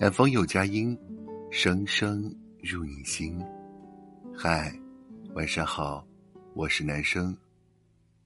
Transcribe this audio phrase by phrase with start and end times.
[0.00, 0.98] 南风有佳音，
[1.52, 2.22] 声声
[2.60, 3.40] 入你心。
[4.36, 4.74] 嗨，
[5.34, 6.04] 晚上好，
[6.52, 7.34] 我是男生。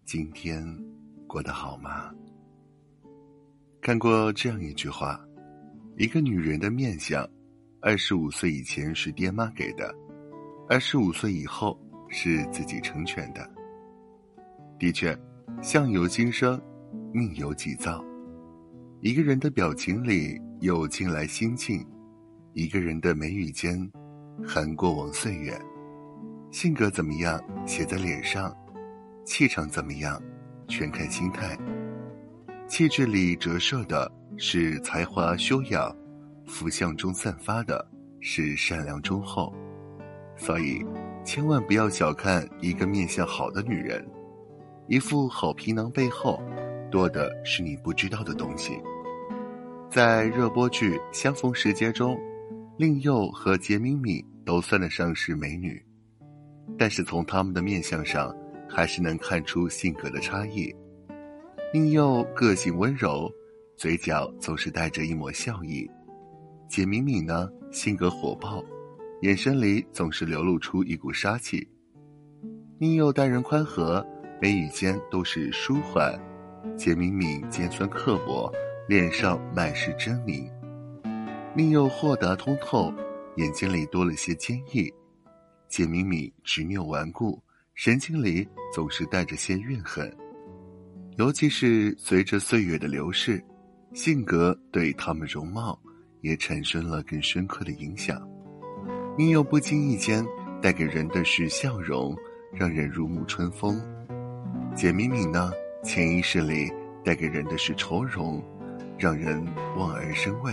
[0.07, 0.65] 今天
[1.27, 2.11] 过得好吗？
[3.83, 5.21] 看过这样一句话：
[5.99, 7.29] 一个女人的面相，
[7.83, 9.95] 二十五岁以前是爹妈给的，
[10.71, 11.79] 二十五岁以后
[12.09, 13.47] 是自己成全的。
[14.79, 15.15] 的确，
[15.61, 16.59] 相由心生，
[17.13, 18.03] 命由己造。
[19.03, 21.87] 一个人的表情里有近来心境，
[22.53, 23.79] 一个人的眉宇间
[24.45, 25.57] 含过往岁月。
[26.51, 28.53] 性格怎么样写在脸上，
[29.25, 30.21] 气场怎么样
[30.67, 31.57] 全看心态。
[32.67, 35.95] 气质里折射的是才华修养，
[36.45, 37.89] 福相中散发的
[38.19, 39.55] 是善良忠厚。
[40.37, 40.85] 所以，
[41.25, 44.05] 千万不要小看一个面相好的女人，
[44.89, 46.43] 一副好皮囊背后。
[46.91, 48.81] 多的是你不知道的东西。
[49.91, 52.15] 在热播剧《相逢时节》中，
[52.77, 55.83] 令佑和杰敏敏都算得上是美女，
[56.77, 58.35] 但是从他们的面相上，
[58.69, 60.71] 还是能看出性格的差异。
[61.73, 63.33] 令佑个性温柔，
[63.79, 65.91] 嘴角总是带着一抹笑意；
[66.69, 68.63] 杰敏敏呢，性格火爆，
[69.23, 71.67] 眼神里总是流露出一股杀气。
[72.79, 74.07] 宁佑待人宽和，
[74.39, 76.15] 眉宇间都是舒缓。
[76.77, 78.53] 杰敏敏尖酸刻薄，
[78.89, 80.51] 脸上满是狰狞；
[81.55, 82.91] 命又豁达通透，
[83.37, 84.91] 眼睛里多了些坚毅。
[85.69, 87.39] 简敏敏执拗顽固，
[87.75, 90.11] 神情里总是带着些怨恨。
[91.19, 93.45] 尤其是随着岁月的流逝，
[93.93, 95.79] 性格对他们容貌
[96.23, 98.27] 也产生了更深刻的影响。
[99.19, 100.25] 宁又不经意间
[100.63, 102.17] 带给人的是笑容，
[102.55, 103.79] 让人如沐春风。
[104.75, 105.53] 简敏敏呢？
[105.85, 106.73] 潜意识里
[107.05, 108.43] 带给人的是愁容，
[108.99, 109.43] 让人
[109.77, 110.53] 望而生畏。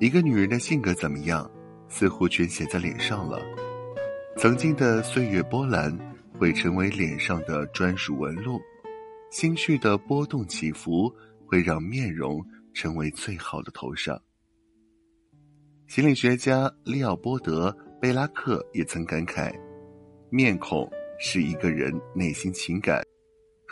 [0.00, 1.48] 一个女人的性格怎么样，
[1.88, 3.40] 似乎全写在脸上了。
[4.36, 5.96] 曾经的岁月波澜，
[6.38, 8.58] 会成为脸上的专属纹路；
[9.30, 11.14] 心绪的波动起伏，
[11.46, 14.20] 会让面容成为最好的头上。
[15.86, 19.52] 心理学家利奥波德贝拉克也曾感慨：
[20.30, 23.02] 面孔是一个人内心情感。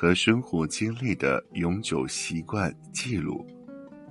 [0.00, 3.44] 和生活经历的永久习惯记录，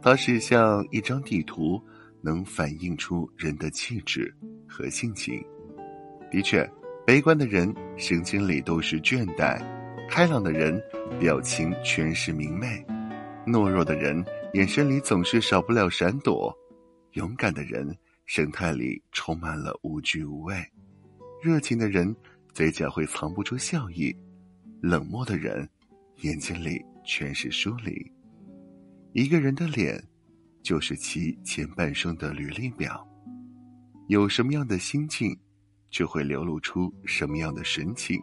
[0.01, 1.81] 它是像一张地图，
[2.21, 4.35] 能反映出人的气质
[4.67, 5.41] 和性情。
[6.29, 6.69] 的确，
[7.05, 9.63] 悲观的人神经里都是倦怠，
[10.09, 10.77] 开朗的人
[11.21, 12.85] 表情全是明媚，
[13.45, 14.21] 懦弱的人
[14.55, 16.53] 眼神里总是少不了闪躲，
[17.13, 20.61] 勇敢的人神态里充满了无惧无畏，
[21.41, 22.13] 热情的人
[22.53, 24.13] 嘴角会藏不住笑意，
[24.81, 25.65] 冷漠的人。
[26.21, 28.11] 眼睛里全是疏离。
[29.13, 30.03] 一个人的脸，
[30.63, 33.07] 就是其前半生的履历表。
[34.07, 35.37] 有什么样的心境，
[35.89, 38.17] 就会流露出什么样的神情；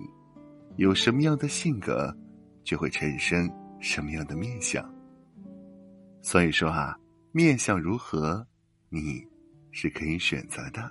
[0.77, 2.17] 有什么样的性格，
[2.63, 3.51] 就会产生
[3.81, 4.83] 什么样的面相。
[6.23, 6.99] 所以说啊，
[7.33, 8.47] 面相如何，
[8.89, 9.23] 你
[9.73, 10.91] 是可以选择的。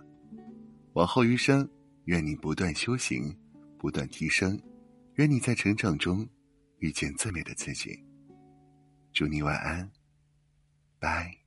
[0.93, 1.67] 往后余生，
[2.05, 3.35] 愿你不断修行，
[3.79, 4.59] 不断提升，
[5.15, 6.27] 愿你在成长中。
[6.83, 8.03] 遇见最美的自己，
[9.13, 9.89] 祝你晚安，
[10.99, 11.42] 拜。